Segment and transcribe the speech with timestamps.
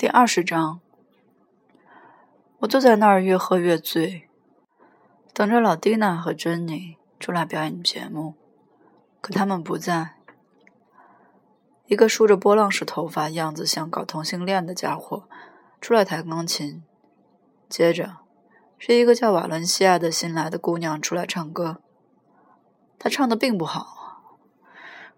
[0.00, 0.80] 第二十章，
[2.60, 4.30] 我坐在那儿越喝越醉，
[5.34, 8.32] 等着老蒂娜和珍妮出来表演节目，
[9.20, 10.14] 可他们不在。
[11.84, 15.28] 一个梳着波浪式头发、样子像搞同性恋的家伙
[15.82, 16.82] 出来弹钢琴，
[17.68, 18.16] 接着
[18.78, 21.82] 是一个叫瓦伦西亚的新来的姑娘出来唱歌。
[22.98, 24.22] 她唱的并不好，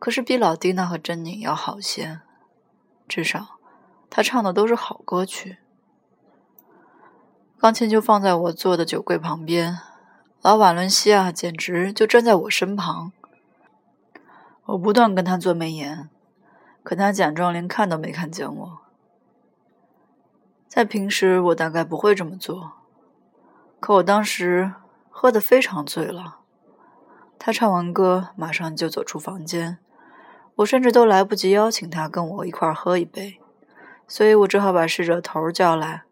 [0.00, 2.22] 可是比老蒂娜和珍妮要好些，
[3.06, 3.60] 至少。
[4.14, 5.56] 他唱的都是好歌曲，
[7.58, 9.78] 钢琴就放在我坐的酒柜旁边，
[10.42, 13.12] 老瓦伦西亚简直就站在我身旁。
[14.66, 16.10] 我不断跟他做眉眼，
[16.82, 18.78] 可他假装连看都没看见我。
[20.68, 22.72] 在平时我大概不会这么做，
[23.80, 24.74] 可我当时
[25.08, 26.40] 喝得非常醉了。
[27.38, 29.78] 他唱完歌马上就走出房间，
[30.56, 33.38] 我甚至都来不及邀请他跟我一块儿喝一杯。
[34.06, 36.02] 所以我只好把侍者头叫来，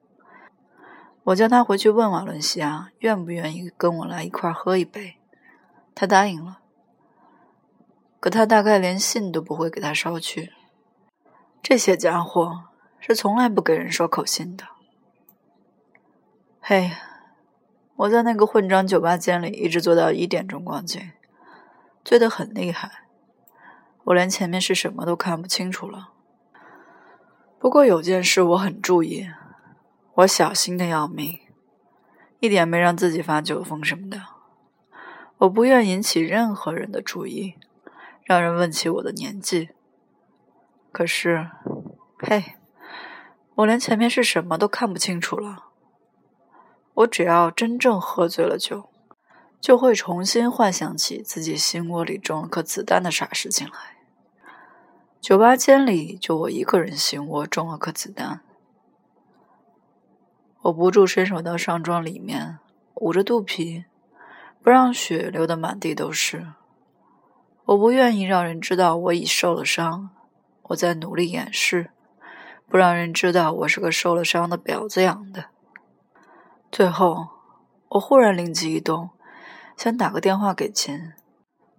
[1.25, 5.17] 我叫他回去问瓦伦西亚愿不愿意跟我来一块喝一杯。
[5.95, 6.61] 他答应了，
[8.21, 10.53] 可他大概连信都不会给他捎去。
[11.63, 12.65] 这些家伙
[12.99, 14.65] 是从来不给人捎口信的。
[16.59, 16.93] 嘿，
[17.97, 21.11] 我在那个混账酒吧间里一直坐到一点钟光景，
[22.03, 22.91] 醉得很厉害，
[24.05, 26.13] 我连前面是什么都看不清楚了。
[27.61, 29.29] 不过有件事我很注意，
[30.15, 31.41] 我小心的要命，
[32.39, 34.23] 一点没让自己发酒疯什么的。
[35.37, 37.57] 我不愿引起任何人的注意，
[38.25, 39.69] 让人问起我的年纪。
[40.91, 41.51] 可是，
[42.21, 42.55] 嘿，
[43.57, 45.67] 我连前面是什么都看不清楚了。
[46.95, 48.89] 我只要真正喝醉了酒，
[49.61, 54.00] 就会重新幻想起自己心窝里中了颗子弹的傻事情来。
[55.21, 58.41] 酒吧间里就我一个人心窝中了颗子弹，
[60.63, 62.59] 我不住伸手到上装里面，
[62.95, 63.85] 捂着肚皮，
[64.63, 66.55] 不让血流得满地都是。
[67.67, 70.09] 我不愿意让人知道我已受了伤，
[70.63, 71.91] 我在努力掩饰，
[72.67, 75.51] 不让人知道我是个受了伤的婊子养的。
[76.73, 77.29] 最后，
[77.91, 79.11] 我忽然灵机一动，
[79.77, 81.13] 想打个电话给秦，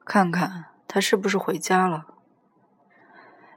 [0.05, 2.05] 看看他是不是回家了。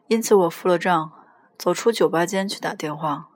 [0.09, 1.13] 因此，我付了账，
[1.57, 3.31] 走出酒吧间去打电话。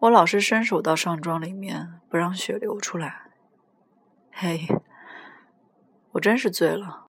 [0.00, 3.30] 我老是伸手到上装里面，不让血流出来。
[4.30, 4.68] 嘿，
[6.12, 7.06] 我真是醉了。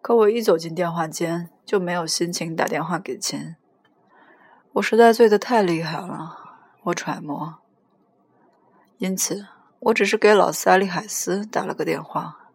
[0.00, 3.56] 可我一走进电话间，就没有心情打电话给秦。
[4.74, 6.36] 我实在醉得太厉害了，
[6.84, 7.58] 我揣摩。
[8.98, 9.48] 因此，
[9.80, 12.50] 我只是给老萨利海斯打了个电话。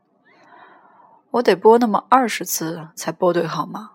[1.31, 3.92] 我得拨那么二十次才拨对号码。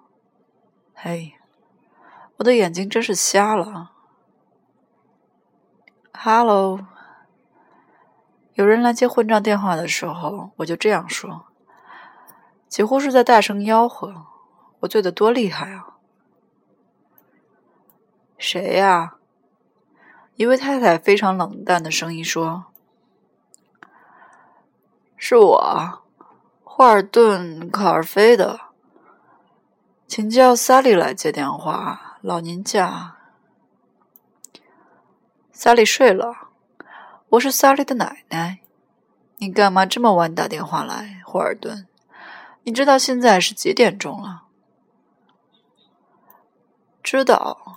[1.01, 1.35] 嘿，
[2.39, 3.93] 我的眼睛真是瞎了。
[6.13, 6.81] Hello，
[8.55, 11.47] 有人来接混账电话的时候，我就这样说，
[12.67, 14.27] 几乎是在大声吆喝。
[14.81, 15.99] 我醉得多厉害啊！
[18.37, 19.19] 谁呀？
[20.35, 22.65] 一位太太非常冷淡的声音说
[25.17, 26.03] ：“是我，
[26.65, 28.63] 霍尔顿·卡尔菲的。”
[30.09, 33.19] 请叫萨莉来接电话，老年家。
[35.53, 36.49] 萨莉睡了，
[37.29, 38.61] 我是萨莉的奶奶。
[39.37, 41.87] 你干嘛这么晚打电话来，霍尔顿？
[42.63, 44.45] 你知道现在是几点钟了？
[47.03, 47.77] 知道。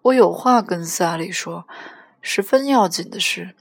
[0.00, 1.68] 我有话跟萨莉说，
[2.22, 3.54] 十分要紧的事，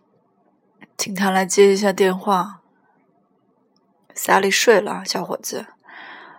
[0.97, 2.61] 请他来接一下电话。
[4.15, 5.72] 萨莉睡了，小伙子。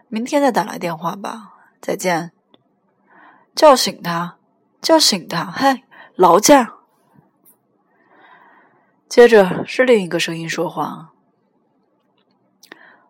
[0.08, 2.32] 明天再打来电话吧，再见。
[3.54, 4.38] 叫醒他，
[4.80, 5.84] 叫醒他，嘿，
[6.16, 6.74] 劳驾。
[9.08, 11.12] 接着是另一个声音说话：“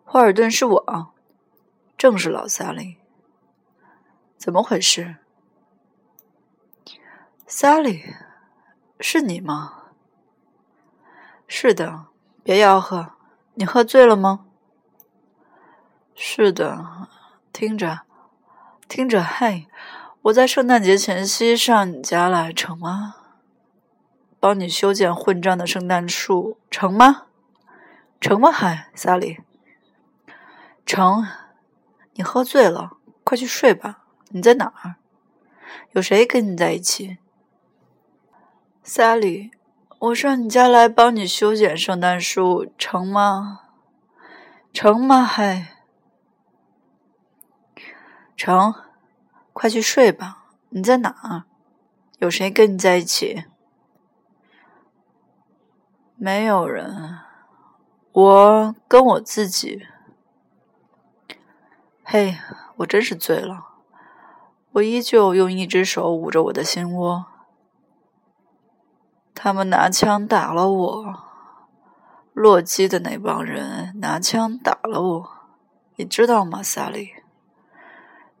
[0.05, 1.13] 霍尔顿，是我，
[1.97, 2.97] 正是老萨利。
[4.37, 5.15] 怎么回事？
[7.47, 8.03] 萨利，
[8.99, 9.85] 是你吗？
[11.47, 12.05] 是的，
[12.43, 13.13] 别吆喝。
[13.55, 14.44] 你喝醉了吗？”
[16.17, 17.09] 是的，
[17.51, 18.03] 听着，
[18.87, 19.67] 听着，嘿，
[20.21, 23.15] 我在圣诞节前夕上你家来，成吗？
[24.39, 27.23] 帮你修剪混账的圣诞树，成吗？
[28.21, 28.49] 成吗？
[28.49, 29.39] 嗨，萨里，
[30.85, 31.27] 成。
[32.13, 32.91] 你喝醉了，
[33.25, 34.05] 快去睡吧。
[34.29, 34.95] 你在哪儿？
[35.91, 37.17] 有谁跟你在一起？
[38.83, 39.51] 萨里，
[39.99, 43.63] 我上你家来帮你修剪圣诞树，成吗？
[44.71, 45.21] 成吗？
[45.21, 45.74] 嗨。
[48.35, 48.73] 成，
[49.53, 50.45] 快去睡吧。
[50.69, 51.43] 你在哪儿？
[52.19, 53.45] 有谁跟你在一起？
[56.15, 57.19] 没有人，
[58.11, 59.85] 我跟我自己。
[62.03, 62.37] 嘿，
[62.77, 63.65] 我真是醉了。
[64.73, 67.25] 我依旧用一只手捂着我的心窝。
[69.33, 71.23] 他们拿枪打了我，
[72.33, 75.31] 洛基的那帮人拿枪打了我，
[75.95, 77.13] 你知道吗，萨利？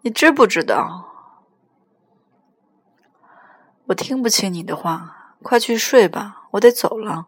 [0.05, 1.07] 你知不知道？
[3.87, 7.25] 我听不清你的话，快去睡吧，我得走了。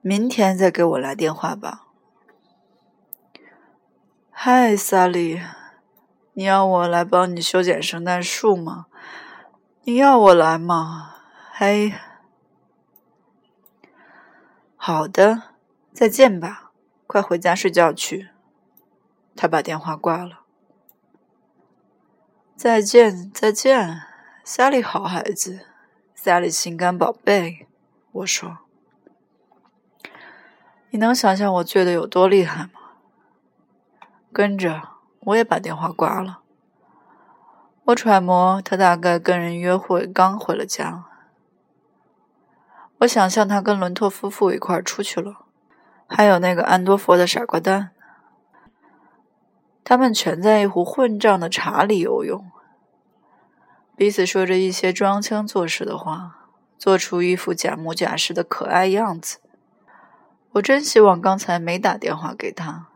[0.00, 1.86] 明天再给我来电话吧。
[4.32, 5.40] 嗨，萨利，
[6.32, 8.86] 你要我来帮你修剪圣诞树吗？
[9.84, 11.14] 你要我来吗？
[11.52, 11.94] 嘿，
[14.74, 15.54] 好的，
[15.92, 16.72] 再见吧，
[17.06, 18.30] 快回家睡觉去。
[19.36, 20.41] 他把电话挂了。
[22.62, 24.02] 再见，再见，
[24.44, 25.66] 萨利，好孩子，
[26.14, 27.66] 萨利，心肝宝贝。
[28.12, 28.58] 我说，
[30.90, 32.70] 你能想象我醉的有多厉害吗？
[34.32, 34.80] 跟着，
[35.22, 36.42] 我也把电话挂了。
[37.86, 41.06] 我揣摩他大概跟人约会，刚回了家。
[42.98, 45.46] 我想象他跟伦托夫妇一块出去了，
[46.06, 47.90] 还有那个安多佛的傻瓜蛋。
[49.84, 52.50] 他们全在一壶混账的茶里游泳，
[53.96, 56.48] 彼此说着一些装腔作势的话，
[56.78, 59.38] 做出一副假模假式的可爱样子。
[60.52, 62.88] 我真希望刚才没打电话给他。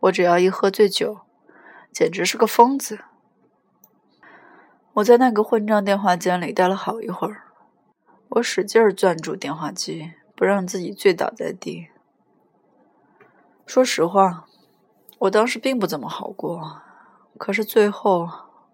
[0.00, 1.20] 我只要一喝醉酒，
[1.90, 3.00] 简直是个疯子。
[4.94, 7.44] 我在那个混账电话间里待了好一会儿，
[8.28, 11.88] 我使劲攥住电话机，不让自己醉倒在地。
[13.66, 14.46] 说实话，
[15.24, 16.80] 我当时并不怎么好过。
[17.38, 18.28] 可是最后，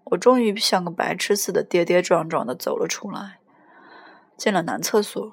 [0.05, 3.41] 我终于像个白痴似的跌跌撞撞的走了出来，
[4.37, 5.33] 进了男厕所，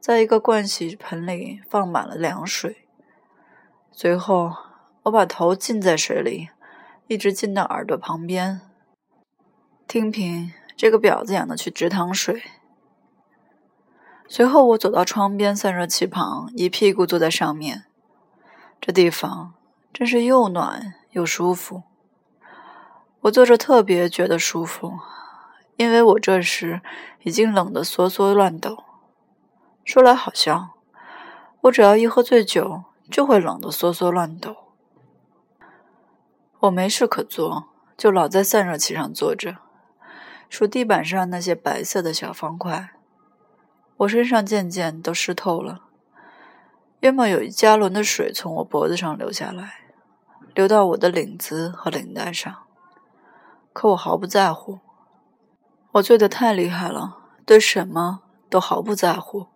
[0.00, 2.88] 在一个盥洗盆里放满了凉水，
[3.92, 4.54] 随后。
[5.04, 6.50] 我把头浸在水里，
[7.06, 8.60] 一直浸到耳朵旁边。
[9.86, 12.42] 听凭这个婊子养的去直淌水。
[14.28, 17.84] 随后我走到窗边散热器旁，一屁股坐在上面。
[18.78, 19.54] 这地方
[19.92, 21.82] 真是又暖又舒服。
[23.22, 24.92] 我坐着特别觉得舒服，
[25.76, 26.80] 因为我这时
[27.22, 28.84] 已经冷得缩缩乱抖。
[29.84, 30.76] 说来好笑，
[31.62, 34.54] 我只要一喝醉酒，就会冷得缩缩乱抖。
[36.60, 39.56] 我没事可做，就老在散热器上坐着，
[40.48, 42.90] 数地板上那些白色的小方块。
[43.98, 45.87] 我身上渐渐都湿透了，
[47.00, 49.74] 约莫有一加仑的水从我脖子上流下来，
[50.54, 52.54] 流到我的领子和领带上。
[53.72, 54.80] 可我毫不在乎，
[55.92, 59.46] 我醉得太厉害了，对什么都毫不在乎。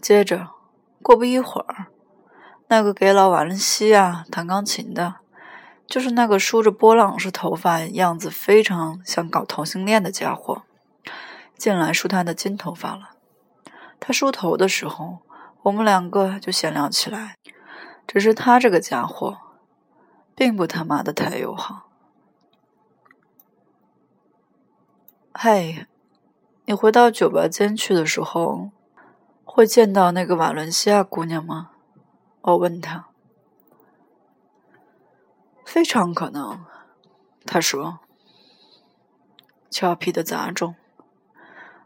[0.00, 0.50] 接着，
[1.02, 1.86] 过不一会儿，
[2.66, 5.16] 那个给老瓦伦西亚弹钢琴的。
[5.86, 10.64] 就是那个梳着波浪式头发、样子非常像搞同性恋的家伙，
[11.56, 13.12] 进来梳他的金头发了。
[13.98, 15.20] 他梳头的时候，
[15.68, 17.36] 我们两个就闲聊起来。
[18.06, 19.36] 只是他这个家伙，
[20.34, 21.90] 并不他妈的太友好。
[25.34, 25.86] 嘿，
[26.64, 28.70] 你回到酒吧间去的时候，
[29.44, 31.72] 会见到那个瓦伦西亚姑娘吗？
[32.40, 33.08] 我问他。
[35.66, 36.64] 非常可能，
[37.44, 37.98] 他说。
[39.68, 40.76] 俏皮的杂种，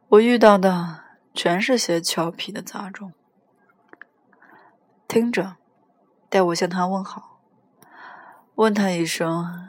[0.07, 1.01] 我遇到的
[1.35, 3.13] 全是些俏皮的杂种。
[5.13, 5.57] 听着，
[6.31, 7.39] 代我向他问好，
[8.55, 9.69] 问他一声：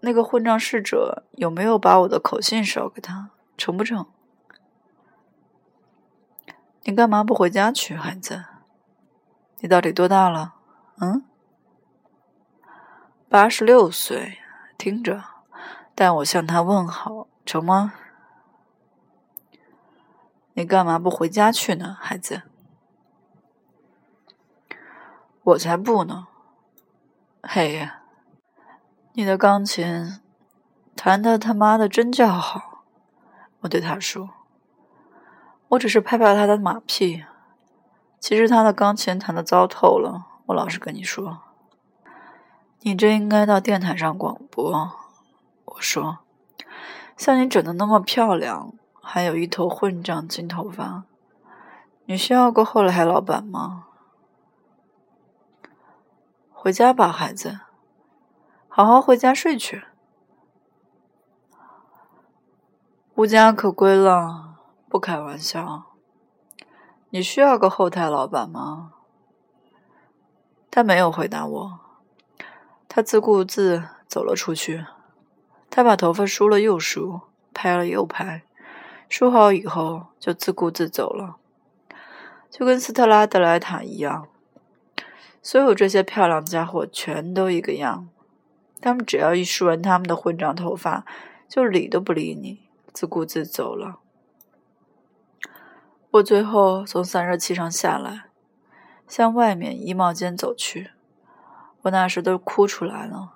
[0.00, 3.30] 那个混账侍者有没有把我的口信捎给他？
[3.56, 4.06] 成不成？
[6.82, 8.44] 你干嘛不回家去，孩子？
[9.60, 10.56] 你到底多大了？
[11.00, 11.24] 嗯？
[13.30, 14.40] 八十六岁，
[14.76, 15.24] 听着，
[15.94, 17.94] 代我向他问好，成吗？
[20.52, 22.42] 你干嘛不回家去呢，孩子？
[25.44, 26.28] 我才不呢！
[27.42, 28.02] 嘿呀，
[29.14, 30.20] 你的钢琴
[30.94, 32.84] 弹的他妈的真叫好！
[33.62, 34.30] 我对他说
[35.70, 37.24] ：“我只是拍拍他的马屁，
[38.20, 41.40] 其实他的钢琴弹的糟透了。”我老实跟你说。
[42.82, 44.92] 你真应该到电台上广播。
[45.64, 46.18] 我说
[47.16, 51.02] ：“像你整的那么漂亮，还有一头混账金头发，
[52.04, 53.86] 你需要个后来老板吗？”
[56.62, 57.58] 回家吧，孩子，
[58.68, 59.82] 好好回家睡去。
[63.16, 65.86] 无家可归了，不开玩笑。
[67.10, 68.92] 你需要个后台老板吗？
[70.70, 71.80] 他没有回答我，
[72.86, 74.86] 他自顾自走了出去。
[75.68, 78.44] 他把头发梳了又梳，拍了又拍，
[79.08, 81.38] 梳好以后就自顾自走了，
[82.48, 84.28] 就跟斯特拉德莱塔一样。
[85.42, 88.08] 所有这些漂亮家伙全都一个样，
[88.80, 91.04] 他们只要一梳完他们的混账头发，
[91.48, 92.60] 就理都不理你，
[92.92, 93.98] 自顾自走了。
[96.12, 98.26] 我最后从散热器上下来。
[99.08, 100.92] 向外面衣帽间走去，
[101.82, 103.34] 我那时都哭出来了。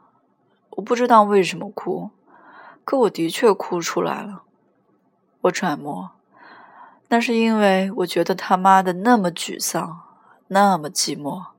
[0.71, 2.09] 我不知道为什么哭，
[2.83, 4.45] 可我的确哭出来了。
[5.43, 6.13] 我揣摩，
[7.09, 10.01] 那是因为我觉得他妈的那么沮丧，
[10.49, 11.56] 那么寂寞。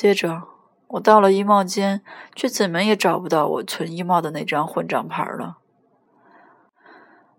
[0.00, 0.44] 接着，
[0.86, 2.02] 我到了衣帽间，
[2.36, 5.58] 却怎么也找不到我存衣帽的那张混账牌了。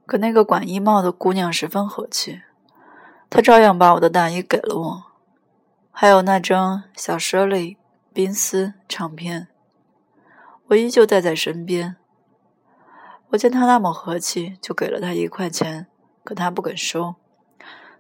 [0.06, 2.42] 可那个管衣帽的姑娘十分和气，
[3.30, 5.04] 她照样把我的大衣给了我。
[5.90, 7.78] 还有那张小舍利
[8.12, 9.48] 宾斯唱片，
[10.68, 11.96] 我依旧带在身边。
[13.30, 15.88] 我见他那么和气，就给了他一块钱，
[16.26, 17.16] 可他不肯收。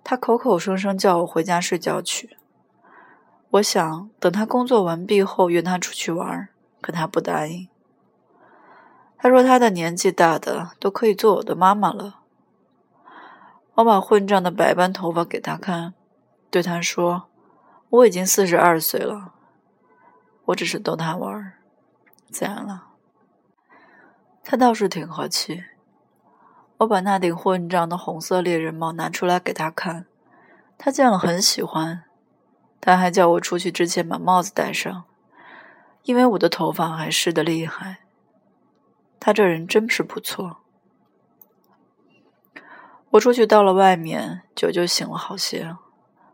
[0.03, 2.35] 他口口声声叫我回家睡觉去。
[3.51, 6.49] 我想等他工作完毕后约他出去玩，
[6.81, 7.67] 可他不答应。
[9.17, 12.19] 他说他的年纪大的都可以做我的妈妈了。
[13.75, 15.93] 我把混账的白斑头发给他看，
[16.49, 17.25] 对他说。
[17.91, 19.33] 我已经四十二岁了，
[20.45, 21.53] 我只是逗他玩儿，
[22.29, 22.89] 自然了。
[24.43, 25.63] 他倒是挺和气。
[26.77, 30.05] 我把那顶混账的红色猎人帽拿出来给他看，
[30.77, 32.03] 他见了很喜欢。
[32.81, 35.03] 他还叫我出去之前把帽子戴上，
[36.03, 37.99] 因为我的头发还湿得厉害。
[39.19, 40.57] 他这人真是不错。
[43.11, 45.75] 我出去到了外面，酒就醒了好些。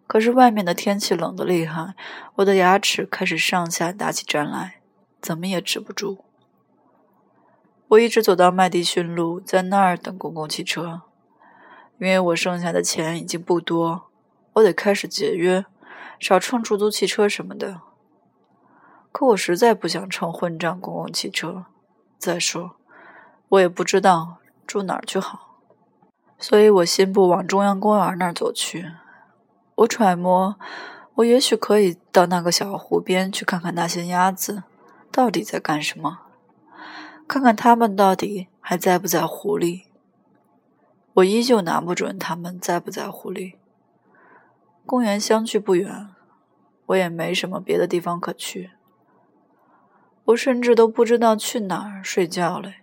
[0.07, 1.95] 可是外面的天气冷得厉害，
[2.35, 4.81] 我的牙齿开始上下打起颤来，
[5.19, 6.23] 怎么也止不住。
[7.87, 11.01] 我一直走到麦迪逊路，在那儿等公共汽车，
[11.97, 14.11] 因为我剩下的钱已经不多，
[14.53, 15.65] 我得开始节约，
[16.19, 17.81] 少乘出租汽车什么的。
[19.11, 21.65] 可我实在不想乘混账公共汽车，
[22.17, 22.75] 再说，
[23.49, 25.59] 我也不知道住哪儿去好，
[26.37, 28.91] 所以我信步往中央公园那儿走去。
[29.75, 30.57] 我揣摩，
[31.15, 34.63] 我也许可以到那个小湖边去看看那些鸭子
[35.11, 36.19] 到底在干什么，
[37.27, 39.85] 看看它们到底还在不在湖里。
[41.13, 43.55] 我依旧拿不准它们在不在湖里。
[44.85, 46.09] 公园相距不远，
[46.85, 48.71] 我也没什么别的地方可去。
[50.25, 52.75] 我甚至都不知道去哪儿睡觉嘞。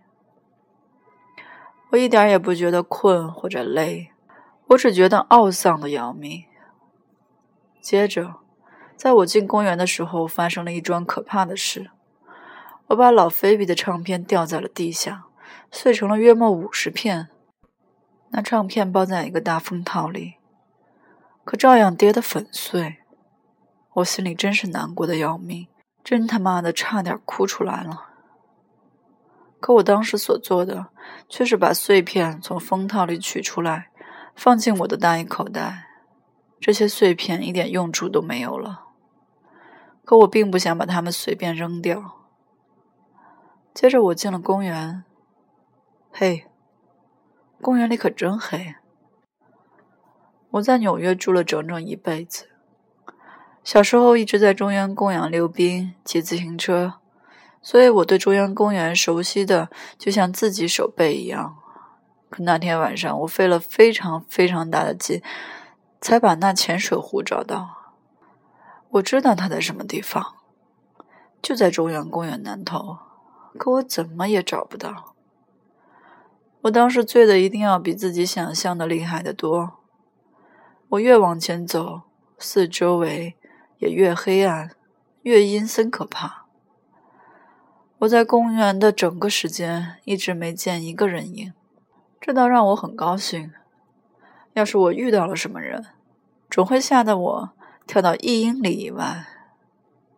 [1.90, 4.10] 我一点也不觉得困或者累，
[4.68, 6.44] 我只觉得懊丧的要命。
[7.80, 8.36] 接着，
[8.96, 11.90] 在我进公园的时候，发生了一桩可怕的事。
[12.88, 15.24] 我把老菲比的唱片掉在了地下，
[15.70, 17.28] 碎成了约莫五十片。
[18.30, 20.36] 那唱片包在一个大封套里，
[21.44, 22.98] 可照样跌得粉碎。
[23.94, 25.68] 我心里真是难过的要命，
[26.02, 28.08] 真他妈的差点哭出来了。
[29.60, 30.88] 可我当时所做的，
[31.28, 33.90] 却是把碎片从封套里取出来，
[34.34, 35.88] 放进我的大衣口袋。
[36.58, 38.86] 这些碎片一点用处都没有了，
[40.04, 42.18] 可我并不想把它们随便扔掉。
[43.74, 45.04] 接着我进了公园，
[46.12, 46.46] 嘿，
[47.60, 48.76] 公园里可真黑。
[50.52, 52.46] 我在纽约住了整整一辈子，
[53.62, 56.94] 小时候一直在中央公园溜冰、骑自行车，
[57.60, 61.56] 所以我对中央公园熟悉的就像自己手背一样。
[62.30, 65.22] 可那天晚上，我费了非常非常大的劲。
[66.02, 67.94] 才把那潜水壶找到。
[68.90, 70.34] 我知道它在什么地方，
[71.40, 72.98] 就在中央公园南头，
[73.56, 75.14] 可我怎么也找不到。
[76.62, 79.81] 我当时醉的一定要比自己想象的厉害得多。
[80.92, 82.02] 我越往前走，
[82.36, 83.34] 四周围
[83.78, 84.72] 也越黑暗，
[85.22, 86.44] 越阴森可怕。
[88.00, 91.54] 我在公园的整个时间一直没见一个人影，
[92.20, 93.52] 这倒让我很高兴。
[94.52, 95.86] 要是我遇到了什么人，
[96.50, 97.50] 总会吓得我
[97.86, 99.24] 跳到一英里以外。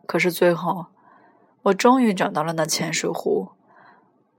[0.06, 0.86] 可是最后，
[1.62, 3.50] 我终于找到了那潜水湖。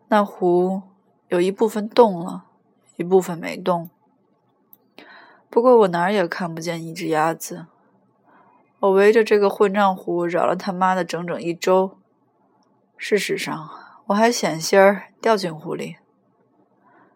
[0.10, 0.82] 那湖
[1.30, 2.44] 有一部分动了，
[2.98, 3.90] 一部分没动。
[5.50, 7.68] 不过我哪儿也看不见一只鸭子。
[8.80, 11.98] 我围着这个混账湖绕了他妈的整整一周。
[12.98, 13.70] 事实上，
[14.08, 15.98] 我还险些儿掉进湖里。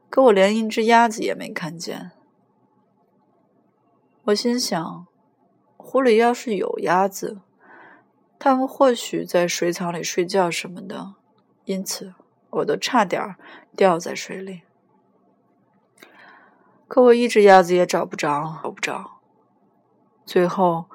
[0.10, 2.12] 可我连一只鸭子也没看见。
[4.26, 5.08] 我心想，
[5.78, 7.42] 湖里要是有鸭子，
[8.40, 11.14] 它们或许在水草里睡觉什么的，
[11.66, 12.14] 因此
[12.50, 13.36] 我都差点
[13.76, 14.64] 掉在水里。
[16.90, 19.20] 可我一只鸭子也找不着，找不着。
[20.26, 20.86] 最后，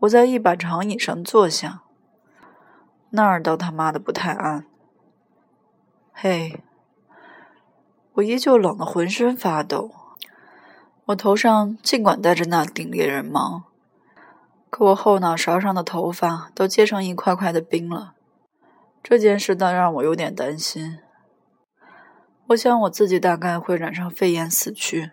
[0.00, 1.82] 我在一把长椅上坐下，
[3.10, 4.66] 那儿倒他妈的不太暗。
[6.12, 6.64] 嘿，
[8.14, 9.92] 我依旧冷得浑身发抖。
[11.06, 13.62] 我头上尽管戴着那顶猎人帽，
[14.68, 18.14] 可我后脑勺上的头发都结成一块块的冰了。
[19.00, 20.98] 这件事倒让我有点担心。
[22.48, 25.12] 我想我自己大概会染上肺炎死去。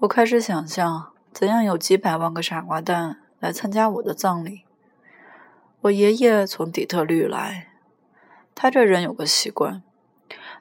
[0.00, 4.62] 我开始想象怎样有几百万个傻瓜蛋来参加我的葬礼。
[5.82, 7.68] 我爷爷从底特律来，
[8.54, 9.82] 他这人有个习惯，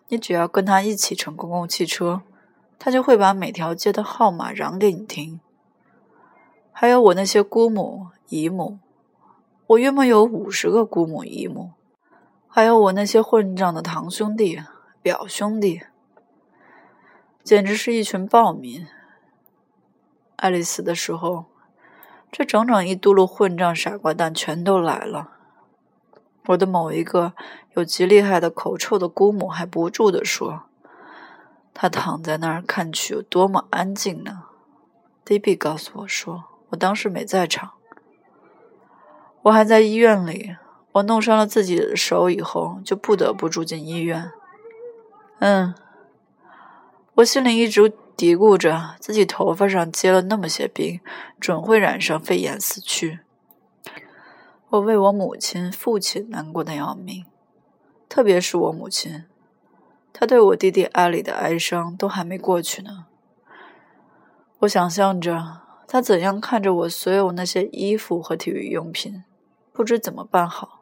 [0.09, 2.21] 你只要跟他一起乘公共汽车。
[2.77, 5.39] 他就会把每条街的号码嚷给你听。
[6.73, 8.79] 还有我那些姑母姨母，
[9.67, 11.71] 我约莫有五十个姑母姨母，
[12.47, 14.61] 还有我那些混账的堂兄弟
[15.01, 15.81] 表兄弟，
[17.41, 18.85] 简直是一群暴民。
[20.39, 21.45] 爱丽丝的时候，
[22.31, 25.31] 这整整一嘟噜混账傻瓜蛋全都来了。
[26.47, 27.33] 我的某一个
[27.73, 30.63] 有极厉害的口臭的姑母还不住地说。
[31.73, 34.43] 他躺在那儿，看去有多么安静呢
[35.25, 37.71] 迪比告诉我说，我当时没在场，
[39.43, 40.55] 我还在医院里。
[40.93, 44.31] 我弄伤了自己的手以后，就不得不住进医院。
[45.39, 45.75] 嗯，
[47.15, 50.99] 我心里一直嘀咕着，自己头发上结了那么些冰，
[51.39, 53.19] 准会染上肺炎死去。
[54.71, 57.25] 我为我母亲、父亲难过的要命，
[58.09, 59.23] 特别是我母亲。
[60.11, 63.05] 她对我弟弟艾里的哀伤都还没过去呢。
[64.59, 69.23] 我想象着她怎样看着我所有那些衣服和体育用品，
[69.71, 70.81] 不知怎么办好。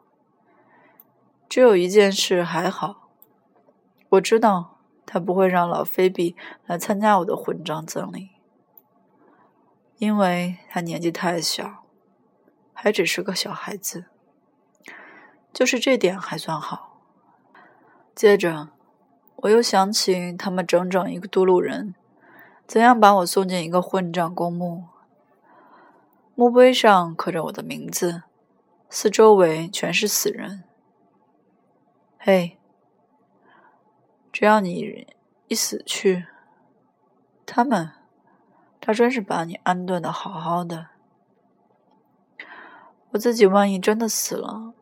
[1.48, 3.10] 只有一件事还好，
[4.08, 4.77] 我知道
[5.08, 8.28] 他不会让老菲比来参加我的混账葬礼，
[9.96, 11.84] 因为他年纪太小，
[12.74, 14.04] 还只是个小孩子。
[15.52, 17.00] 就是这点还算好。
[18.14, 18.68] 接着。
[19.42, 21.94] 我又想起他们整整一个都路人，
[22.66, 24.86] 怎样把我送进一个混账公墓。
[26.34, 28.24] 墓碑上刻着我的名字，
[28.90, 30.64] 四周围全是死人。
[32.18, 32.57] 嘿，
[34.38, 35.04] 只要你
[35.48, 36.26] 一死去，
[37.44, 37.90] 他们，
[38.80, 40.90] 他真是把你安顿的好好的。
[43.10, 44.74] 我自己万一真的死了。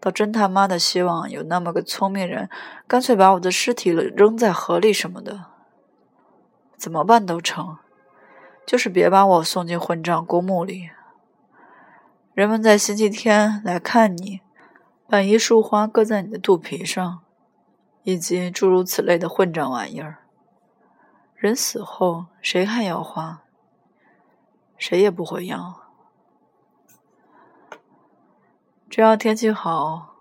[0.00, 2.48] 倒真他妈的希望有那么个聪明人，
[2.86, 5.44] 干脆把我的尸体扔在河里什么的，
[6.78, 7.76] 怎么办都成，
[8.64, 10.88] 就是别把我送进混账公墓里。
[12.32, 14.40] 人们在星期天来看你，
[15.06, 17.20] 把一束花搁在你的肚皮上，
[18.08, 20.24] 以及诸如此类的混账玩意儿。
[21.34, 23.42] 人死后谁还要花？
[24.78, 25.82] 谁也不会要。
[28.88, 30.14] 只要天气好，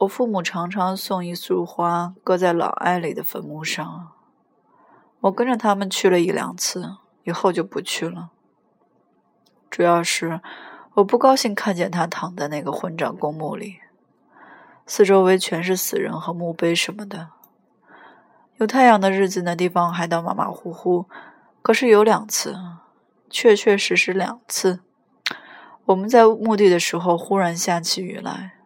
[0.00, 4.12] 我父母常常送一束花搁在老艾里的坟墓上。
[5.20, 8.32] 我跟着他们去了一两次，以后就不去了。
[9.70, 10.42] 主要是
[10.96, 13.78] 我不高兴看见他躺在那个混账公墓里，
[14.86, 17.30] 四周围全是死人和墓碑什么的。
[18.56, 21.06] 有太阳的日子，那地方还倒马马虎虎。
[21.62, 22.56] 可是有两次，
[23.30, 24.80] 确确实实两次。
[25.86, 28.58] 我们在墓地的时候，忽然下起雨来，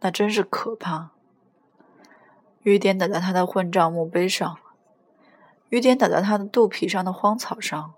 [0.00, 1.10] 那真是可怕。
[2.62, 4.58] 雨点打在他的混账墓碑上，
[5.70, 7.94] 雨点打在他的肚皮上的荒草上，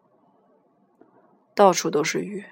[1.54, 2.46] 到处都是雨。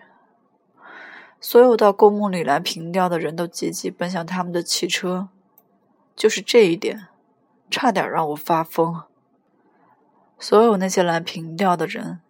[1.41, 5.29] 所有到公墓里来凭吊的人都急急奔向他们的汽车，
[6.17, 7.09] 就是这一点，
[7.71, 9.03] 差点让我发疯。
[10.39, 12.21] 所有那些来凭吊的人，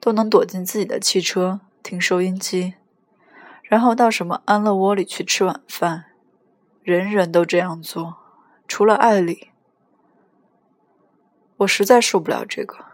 [0.00, 2.74] 都能躲进自己的汽车，听收音机。
[3.62, 6.04] 然后到什么安乐窝里去吃晚饭，
[6.82, 8.16] 人人都这样做，
[8.68, 9.50] 除了艾丽。
[11.58, 12.84] 我实在受不了这个。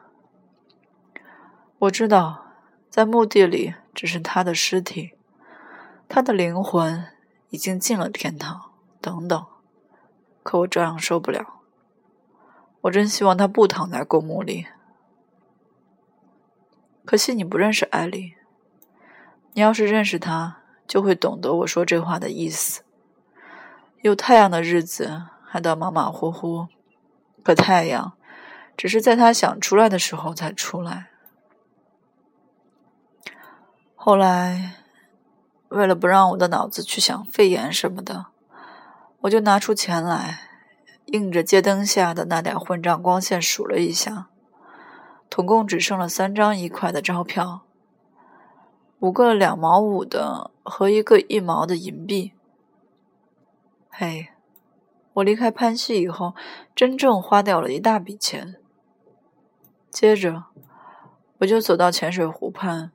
[1.81, 2.47] 我知道，
[2.89, 5.15] 在墓地里只是他的尸体，
[6.11, 7.07] 他的灵魂
[7.49, 9.47] 已经进了天堂，等等。
[10.43, 11.63] 可我照样受不了。
[12.83, 14.67] 我真希望他不躺在公墓里。
[17.05, 18.35] 可惜你不认识艾丽。
[19.53, 20.59] 你要是认识他。
[20.91, 22.83] 就会懂得我说这话的意思。
[24.01, 26.67] 有太阳的日子还倒马马虎虎，
[27.45, 28.15] 可太阳
[28.77, 31.11] 只是在他想出来的时候才出来。
[33.95, 34.80] 后来，
[35.71, 38.27] 为了不让我的脑子去想肺炎什么的，
[39.21, 40.41] 我就拿出钱来，
[41.07, 44.29] 映着街灯下的那点混账光线数了一下，
[45.31, 47.63] 总共只剩了三张一块的钞票，
[48.99, 52.33] 五个两毛五的和一个一毛的银币。
[53.89, 54.31] 嘿，
[55.15, 56.35] 我离开潘西以后，
[56.75, 58.57] 真正花掉了一大笔钱。
[59.89, 60.47] 接着，
[61.39, 62.91] 我就走到浅水湖畔。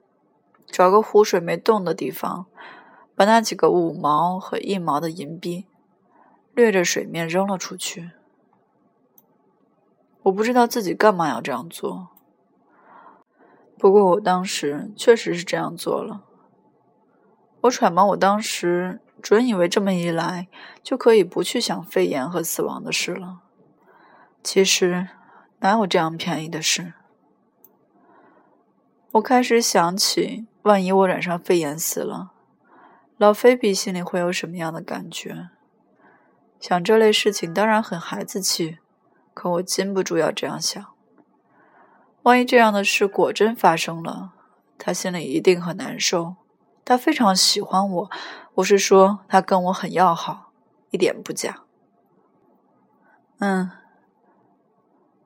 [0.67, 2.47] 找个湖水没动的地方，
[3.15, 5.65] 把那几个五毛和一毛的银币
[6.53, 8.11] 掠着水面扔了出去。
[10.23, 12.09] 我不知道自己干嘛要这样做，
[13.77, 16.23] 不过我当时确实是这样做了。
[17.61, 20.47] 我揣摩，我当时准以为这么一来
[20.83, 23.41] 就可以不去想肺炎和死亡的事了。
[24.43, 25.07] 其实
[25.59, 26.93] 哪有这样便宜的事？
[29.11, 30.47] 我开始想起。
[30.65, 32.31] 万一我染上肺炎死了，
[33.17, 35.49] 老菲比心里会有什么样的感觉？
[36.59, 38.79] 想这类事情当然很孩子气，
[39.35, 40.83] 可我禁不住要这样想。
[42.23, 44.33] 万一这样的事果真发生了，
[44.79, 46.35] 他心里一定很难受。
[46.83, 48.11] 他非常喜欢我，
[48.55, 50.51] 我是说他跟我很要好，
[50.89, 51.61] 一点不假。
[53.37, 53.69] 嗯，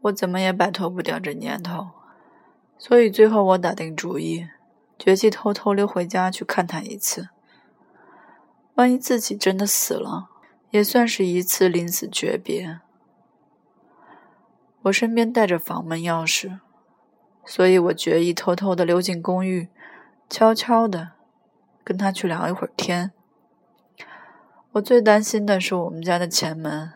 [0.01, 1.91] 我怎么也摆脱不掉这念头，
[2.77, 4.49] 所以最后我打定主意。
[4.99, 7.29] 决计偷偷溜回家去看他一次。
[8.75, 10.29] 万一自己真的死了，
[10.71, 12.81] 也算是一次临死诀别。
[14.83, 16.59] 我身边带着房门钥匙，
[17.45, 19.69] 所以我决意偷偷的溜进公寓，
[20.29, 21.13] 悄悄的
[21.83, 23.11] 跟他去聊一会儿天。
[24.73, 26.91] 我最担心的是我们家的前门，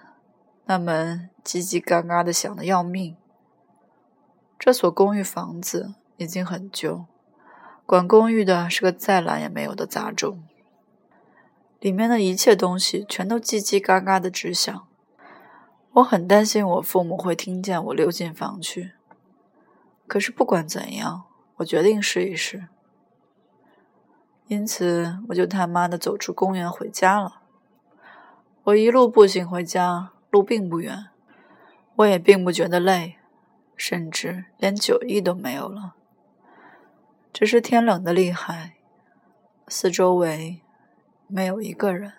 [0.65, 3.15] 那门叽叽嘎嘎的响的要命。
[4.59, 7.05] 这所公寓房子已经很旧。
[7.93, 10.43] 管公寓的是个再懒也没有的杂种，
[11.79, 14.88] 里面的一切东西全都叽叽嘎嘎的直响。
[15.91, 18.93] 我很担心我父母会听见我溜进房去，
[20.08, 21.25] 可是不管怎样，
[21.58, 22.67] 我决定试一试。
[24.47, 27.41] 因此，我就他妈的走出公园回家了。
[28.63, 31.10] 我一路步行回家，路并不远，
[31.97, 33.17] 我也并不觉得累，
[33.77, 35.93] 甚至连酒意都没有了。
[37.34, 38.76] 只是天冷的厉害，
[39.67, 40.62] 四周围
[41.28, 42.13] 没有一个人。